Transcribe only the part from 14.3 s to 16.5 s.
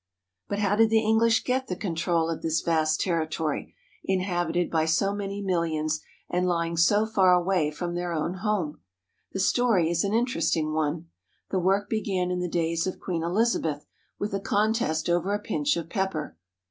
a contest over a pinch of pepper.